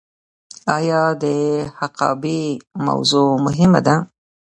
آیا 0.77 1.01
د 1.23 1.25
حقابې 1.79 2.41
موضوع 2.85 3.29
مهمه 3.45 3.79
ده؟ 3.87 3.95